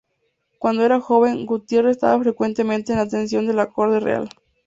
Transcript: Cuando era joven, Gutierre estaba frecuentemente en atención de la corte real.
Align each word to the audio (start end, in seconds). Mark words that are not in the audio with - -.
Cuando 0.57 0.83
era 0.83 0.99
joven, 0.99 1.45
Gutierre 1.45 1.91
estaba 1.91 2.19
frecuentemente 2.19 2.91
en 2.91 2.97
atención 2.97 3.45
de 3.45 3.53
la 3.53 3.67
corte 3.69 3.99
real. 3.99 4.29